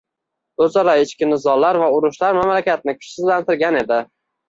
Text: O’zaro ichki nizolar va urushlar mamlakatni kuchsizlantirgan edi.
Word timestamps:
O’zaro 0.65 0.95
ichki 1.01 1.27
nizolar 1.33 1.81
va 1.83 1.91
urushlar 1.99 2.41
mamlakatni 2.43 2.99
kuchsizlantirgan 3.01 3.83
edi. 3.87 4.05